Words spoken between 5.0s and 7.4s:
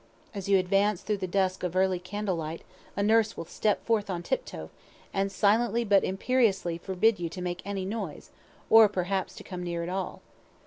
and silently but imperiously forbid you to